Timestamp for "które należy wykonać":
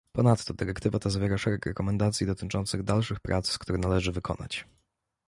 3.57-4.65